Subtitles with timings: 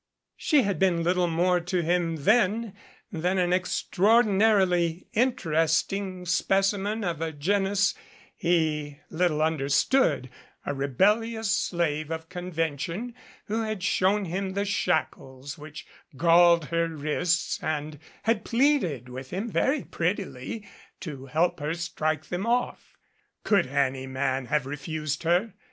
[0.35, 2.73] She had been little more to him then
[3.11, 7.93] than an ex traordinarily interesting specimen of a genus
[8.35, 10.31] he little understood,
[10.65, 13.13] a rebellious slave of convention
[13.45, 15.85] who had shown him the shackles which
[16.17, 20.67] galled her wrists and had MADCAP pleaded with him very prettily
[21.01, 22.97] to help her strike them off.
[23.43, 25.53] Could any man have refused her?